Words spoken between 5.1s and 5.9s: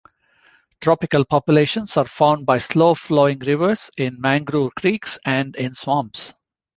and in